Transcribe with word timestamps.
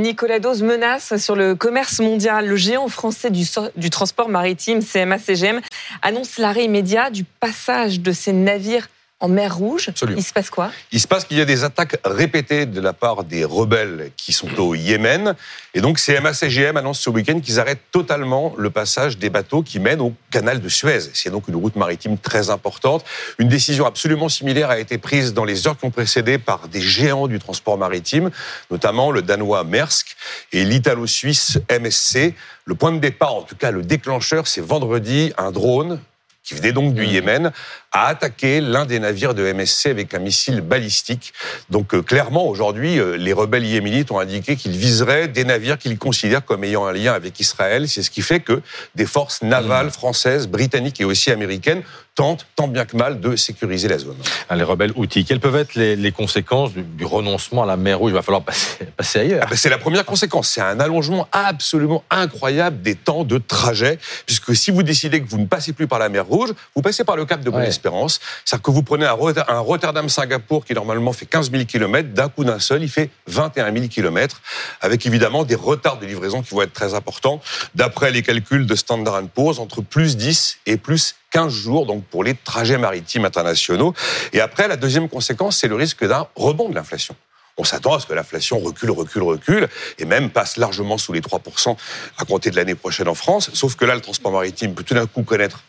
Nicolas 0.00 0.38
Dose 0.38 0.62
menace 0.62 1.16
sur 1.18 1.36
le 1.36 1.54
commerce 1.54 2.00
mondial. 2.00 2.46
Le 2.46 2.56
géant 2.56 2.88
français 2.88 3.30
du, 3.30 3.44
du 3.76 3.90
transport 3.90 4.28
maritime, 4.28 4.80
CMA-CGM, 4.80 5.60
annonce 6.02 6.38
l'arrêt 6.38 6.64
immédiat 6.64 7.10
du 7.10 7.24
passage 7.24 8.00
de 8.00 8.12
ses 8.12 8.32
navires 8.32 8.88
en 9.20 9.28
mer 9.28 9.54
Rouge. 9.54 9.90
Il 10.08 10.22
se 10.22 10.32
passe 10.32 10.50
quoi? 10.50 10.70
Il 10.92 11.00
se 11.00 11.06
passe 11.06 11.24
qu'il 11.24 11.36
y 11.36 11.40
a 11.40 11.44
des 11.44 11.62
attaques 11.62 11.96
répétées 12.04 12.66
de 12.66 12.80
la 12.80 12.92
part 12.92 13.24
des 13.24 13.44
rebelles 13.44 14.10
qui 14.16 14.32
sont 14.32 14.58
au 14.58 14.74
Yémen. 14.74 15.34
Et 15.74 15.80
donc 15.80 15.98
CMA-CGM 15.98 16.76
annonce 16.76 17.00
ce 17.00 17.10
week-end 17.10 17.38
qu'ils 17.40 17.60
arrêtent 17.60 17.84
totalement 17.92 18.54
le 18.56 18.70
passage 18.70 19.18
des 19.18 19.30
bateaux 19.30 19.62
qui 19.62 19.78
mènent 19.78 20.00
au 20.00 20.14
canal 20.30 20.60
de 20.60 20.68
Suez. 20.68 21.10
C'est 21.12 21.30
donc 21.30 21.48
une 21.48 21.56
route 21.56 21.76
maritime 21.76 22.16
très 22.16 22.50
importante. 22.50 23.04
Une 23.38 23.48
décision 23.48 23.86
absolument 23.86 24.28
similaire 24.28 24.70
a 24.70 24.78
été 24.78 24.96
prise 24.96 25.34
dans 25.34 25.44
les 25.44 25.68
heures 25.68 25.76
qui 25.76 25.84
ont 25.84 25.90
précédé 25.90 26.38
par 26.38 26.68
des 26.68 26.80
géants 26.80 27.28
du 27.28 27.38
transport 27.38 27.76
maritime, 27.76 28.30
notamment 28.70 29.10
le 29.10 29.22
danois 29.22 29.64
Maersk 29.64 30.16
et 30.52 30.64
l'italo-suisse 30.64 31.58
MSC. 31.70 32.34
Le 32.64 32.74
point 32.74 32.92
de 32.92 32.98
départ, 32.98 33.34
en 33.34 33.42
tout 33.42 33.56
cas 33.56 33.70
le 33.70 33.82
déclencheur, 33.82 34.46
c'est 34.46 34.60
vendredi, 34.60 35.32
un 35.36 35.50
drone 35.50 36.00
qui 36.42 36.54
venait 36.54 36.72
donc 36.72 36.94
du 36.94 37.02
mmh. 37.02 37.10
Yémen, 37.10 37.52
a 37.92 38.06
attaqué 38.06 38.60
l'un 38.60 38.86
des 38.86 38.98
navires 38.98 39.34
de 39.34 39.52
MSC 39.52 39.86
avec 39.86 40.14
un 40.14 40.18
missile 40.18 40.60
balistique. 40.60 41.32
Donc 41.68 41.94
euh, 41.94 42.02
clairement, 42.02 42.46
aujourd'hui, 42.46 42.98
euh, 42.98 43.16
les 43.16 43.32
rebelles 43.32 43.66
yéménites 43.66 44.10
ont 44.10 44.18
indiqué 44.18 44.56
qu'ils 44.56 44.76
viseraient 44.76 45.28
des 45.28 45.44
navires 45.44 45.78
qu'ils 45.78 45.98
considèrent 45.98 46.44
comme 46.44 46.64
ayant 46.64 46.86
un 46.86 46.92
lien 46.92 47.12
avec 47.12 47.38
Israël. 47.40 47.88
C'est 47.88 48.02
ce 48.02 48.10
qui 48.10 48.22
fait 48.22 48.40
que 48.40 48.62
des 48.94 49.06
forces 49.06 49.42
navales 49.42 49.88
mmh. 49.88 49.90
françaises, 49.90 50.48
britanniques 50.48 51.00
et 51.00 51.04
aussi 51.04 51.30
américaines 51.30 51.82
tentent, 52.14 52.46
tant 52.56 52.68
bien 52.68 52.84
que 52.84 52.96
mal, 52.96 53.20
de 53.20 53.36
sécuriser 53.36 53.88
la 53.88 53.98
zone. 53.98 54.16
Ah, 54.48 54.56
les 54.56 54.62
rebelles 54.62 54.92
outils, 54.96 55.24
quelles 55.24 55.40
peuvent 55.40 55.56
être 55.56 55.74
les, 55.74 56.12
conséquences 56.12 56.72
du, 56.72 57.04
renoncement 57.04 57.62
à 57.62 57.66
la 57.66 57.76
mer 57.76 57.98
Rouge? 57.98 58.10
Il 58.10 58.14
va 58.14 58.22
falloir 58.22 58.42
passer, 58.42 58.84
passer 58.96 59.20
ailleurs. 59.20 59.42
Ah 59.44 59.50
ben, 59.50 59.56
c'est 59.56 59.68
la 59.68 59.78
première 59.78 60.04
conséquence. 60.04 60.48
C'est 60.48 60.60
un 60.60 60.80
allongement 60.80 61.28
absolument 61.32 62.04
incroyable 62.10 62.82
des 62.82 62.94
temps 62.94 63.24
de 63.24 63.38
trajet, 63.38 63.98
puisque 64.26 64.54
si 64.54 64.70
vous 64.70 64.82
décidez 64.82 65.22
que 65.22 65.28
vous 65.28 65.38
ne 65.38 65.46
passez 65.46 65.72
plus 65.72 65.86
par 65.86 65.98
la 65.98 66.08
mer 66.08 66.26
Rouge, 66.26 66.50
vous 66.74 66.82
passez 66.82 67.04
par 67.04 67.16
le 67.16 67.24
cap 67.24 67.40
de 67.40 67.50
Bonne-Espérance. 67.50 68.20
C'est-à-dire 68.44 68.62
que 68.62 68.70
vous 68.70 68.82
prenez 68.82 69.06
un, 69.06 69.60
Rotterdam-Singapour 69.60 70.64
qui 70.64 70.74
normalement 70.74 71.12
fait 71.12 71.26
15 71.26 71.50
000 71.50 71.64
km, 71.64 72.10
d'un 72.10 72.28
coup 72.28 72.44
d'un 72.44 72.58
seul, 72.58 72.82
il 72.82 72.88
fait 72.88 73.10
21 73.28 73.72
000 73.72 73.86
km, 73.88 74.40
avec 74.80 75.06
évidemment 75.06 75.44
des 75.44 75.54
retards 75.54 75.98
de 75.98 76.06
livraison 76.06 76.42
qui 76.42 76.54
vont 76.54 76.62
être 76.62 76.72
très 76.72 76.94
importants. 76.94 77.40
D'après 77.74 78.10
les 78.10 78.22
calculs 78.22 78.66
de 78.66 78.74
Standard 78.74 79.22
Poor's, 79.34 79.58
entre 79.58 79.80
plus 79.80 80.16
10 80.16 80.58
et 80.66 80.76
plus 80.76 81.14
15 81.30 81.52
jours 81.52 81.86
donc 81.86 82.04
pour 82.04 82.24
les 82.24 82.34
trajets 82.34 82.78
maritimes 82.78 83.24
internationaux. 83.24 83.94
Et 84.32 84.40
après, 84.40 84.68
la 84.68 84.76
deuxième 84.76 85.08
conséquence, 85.08 85.56
c'est 85.56 85.68
le 85.68 85.76
risque 85.76 86.06
d'un 86.06 86.26
rebond 86.34 86.68
de 86.68 86.74
l'inflation. 86.74 87.14
On 87.56 87.64
s'attend 87.64 87.94
à 87.94 88.00
ce 88.00 88.06
que 88.06 88.14
l'inflation 88.14 88.58
recule, 88.58 88.90
recule, 88.90 89.22
recule, 89.22 89.68
et 89.98 90.04
même 90.04 90.30
passe 90.30 90.56
largement 90.56 90.96
sous 90.96 91.12
les 91.12 91.20
3% 91.20 91.76
à 92.16 92.24
compter 92.24 92.50
de 92.50 92.56
l'année 92.56 92.74
prochaine 92.74 93.08
en 93.08 93.14
France. 93.14 93.50
Sauf 93.52 93.76
que 93.76 93.84
là, 93.84 93.94
le 93.94 94.00
transport 94.00 94.32
maritime 94.32 94.74
peut 94.74 94.82
tout 94.82 94.94
d'un 94.94 95.06
coup 95.06 95.22
connaître 95.22 95.62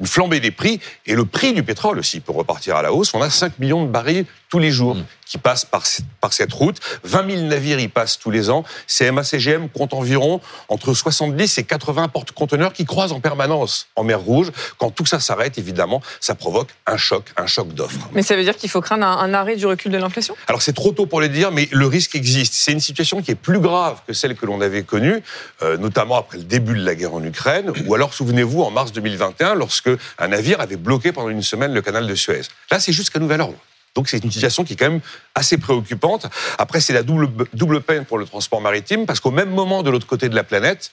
une 0.00 0.06
flambée 0.06 0.40
des 0.40 0.50
prix, 0.50 0.80
et 1.06 1.14
le 1.14 1.24
prix 1.24 1.52
du 1.52 1.62
pétrole 1.62 1.98
aussi 1.98 2.20
peut 2.20 2.32
repartir 2.32 2.76
à 2.76 2.82
la 2.82 2.92
hausse. 2.92 3.14
On 3.14 3.22
a 3.22 3.30
5 3.30 3.58
millions 3.58 3.84
de 3.84 3.90
barils 3.90 4.26
tous 4.48 4.58
les 4.58 4.70
jours. 4.70 4.96
Qui 5.34 5.38
passent 5.38 5.64
par, 5.64 5.82
par 6.20 6.32
cette 6.32 6.52
route. 6.52 6.78
20 7.02 7.28
000 7.28 7.42
navires 7.48 7.80
y 7.80 7.88
passent 7.88 8.20
tous 8.20 8.30
les 8.30 8.50
ans. 8.50 8.62
CMA-CGM 8.86 9.68
compte 9.68 9.92
environ 9.92 10.40
entre 10.68 10.94
70 10.94 11.58
et 11.58 11.64
80 11.64 12.06
porte-conteneurs 12.06 12.72
qui 12.72 12.84
croisent 12.84 13.12
en 13.12 13.18
permanence 13.18 13.88
en 13.96 14.04
mer 14.04 14.20
Rouge. 14.20 14.52
Quand 14.78 14.90
tout 14.90 15.06
ça 15.06 15.18
s'arrête, 15.18 15.58
évidemment, 15.58 16.00
ça 16.20 16.36
provoque 16.36 16.68
un 16.86 16.96
choc, 16.96 17.32
un 17.36 17.48
choc 17.48 17.74
d'offres. 17.74 18.08
Mais 18.12 18.22
ça 18.22 18.36
veut 18.36 18.44
dire 18.44 18.56
qu'il 18.56 18.70
faut 18.70 18.80
craindre 18.80 19.04
un, 19.04 19.34
arrêt 19.34 19.56
du 19.56 19.66
recul 19.66 19.90
de 19.90 19.98
l'inflation? 19.98 20.36
Alors 20.46 20.62
c'est 20.62 20.72
trop 20.72 20.92
tôt 20.92 21.06
pour 21.06 21.20
le 21.20 21.28
dire, 21.28 21.50
mais 21.50 21.68
le 21.72 21.86
risque 21.88 22.14
existe. 22.14 22.54
C'est 22.54 22.70
une 22.70 22.78
situation 22.78 23.20
qui 23.20 23.32
est 23.32 23.34
plus 23.34 23.58
grave 23.58 24.02
que 24.06 24.12
celle 24.12 24.36
que 24.36 24.46
l'on 24.46 24.60
avait 24.60 24.84
connue, 24.84 25.20
euh, 25.62 25.76
notamment 25.78 26.16
après 26.16 26.38
le 26.38 26.44
début 26.44 26.74
de 26.74 26.84
la 26.84 26.94
guerre 26.94 27.14
en 27.14 27.24
Ukraine, 27.24 27.72
ou 27.86 27.94
alors 27.96 28.14
souvenez-vous 28.14 28.62
en 28.62 28.70
mars 28.70 28.92
2021, 28.92 29.56
lorsque 29.56 29.90
un 30.20 30.28
navire 30.28 30.60
avait 30.60 30.76
bloqué 30.76 31.10
pendant 31.10 31.28
une 31.28 31.42
semaine 31.42 31.74
le 31.74 31.82
canal 31.82 32.06
de 32.06 32.14
Suez. 32.14 32.42
Là, 32.70 32.78
c'est 32.78 32.92
jusqu'à 32.92 33.18
nouvel 33.18 33.40
ordre. 33.40 33.58
Donc 33.94 34.08
c'est 34.08 34.22
une 34.22 34.30
situation 34.30 34.64
qui 34.64 34.72
est 34.72 34.76
quand 34.76 34.90
même 34.90 35.00
assez 35.34 35.58
préoccupante. 35.58 36.26
Après, 36.58 36.80
c'est 36.80 36.92
la 36.92 37.02
double, 37.02 37.28
double 37.52 37.80
peine 37.80 38.04
pour 38.04 38.18
le 38.18 38.26
transport 38.26 38.60
maritime, 38.60 39.06
parce 39.06 39.20
qu'au 39.20 39.30
même 39.30 39.50
moment, 39.50 39.82
de 39.82 39.90
l'autre 39.90 40.06
côté 40.06 40.28
de 40.28 40.34
la 40.34 40.44
planète, 40.44 40.90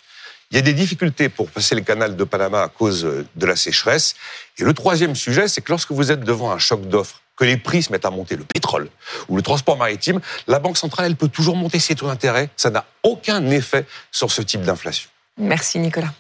il 0.52 0.56
y 0.56 0.60
a 0.60 0.62
des 0.62 0.74
difficultés 0.74 1.30
pour 1.30 1.50
passer 1.50 1.76
le 1.76 1.82
canal 1.82 2.16
de 2.16 2.24
Panama 2.26 2.62
à 2.62 2.68
cause 2.68 3.08
de 3.36 3.46
la 3.46 3.56
sécheresse. 3.56 4.16
Et 4.58 4.64
le 4.64 4.74
troisième 4.74 5.16
sujet, 5.16 5.48
c'est 5.48 5.62
que 5.62 5.72
lorsque 5.72 5.92
vous 5.92 6.12
êtes 6.12 6.22
devant 6.22 6.52
un 6.52 6.58
choc 6.58 6.88
d'offres, 6.88 7.22
que 7.38 7.46
les 7.46 7.58
prix 7.58 7.82
se 7.82 7.92
mettent 7.92 8.06
à 8.06 8.12
monter, 8.12 8.36
le 8.36 8.44
pétrole 8.44 8.90
ou 9.28 9.36
le 9.36 9.42
transport 9.42 9.78
maritime, 9.78 10.20
la 10.48 10.60
Banque 10.60 10.78
centrale, 10.78 11.08
elle 11.08 11.16
peut 11.16 11.30
toujours 11.30 11.56
monter 11.56 11.80
ses 11.80 11.96
taux 11.96 12.08
d'intérêt. 12.08 12.50
Ça 12.56 12.70
n'a 12.70 12.86
aucun 13.02 13.50
effet 13.50 13.86
sur 14.12 14.32
ce 14.32 14.44
type 14.44 14.62
d'inflation. 14.62 15.10
Merci 15.38 15.80
Nicolas. 15.80 16.14